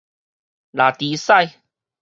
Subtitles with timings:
[0.73, 1.59] 抐豬屎